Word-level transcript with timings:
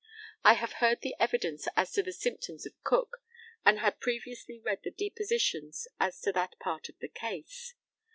I 0.43 0.53
have 0.53 0.71
heard 0.81 1.01
the 1.01 1.15
evidence 1.19 1.67
as 1.75 1.91
to 1.91 2.01
the 2.01 2.11
symptoms 2.11 2.65
of 2.65 2.73
Cook, 2.83 3.21
and 3.63 3.77
had 3.77 3.99
previously 3.99 4.57
read 4.59 4.81
the 4.81 4.89
depositions 4.89 5.87
as 5.99 6.19
to 6.21 6.31
that 6.31 6.57
part 6.57 6.89
of 6.89 6.97
the 6.97 7.07
case. 7.07 7.75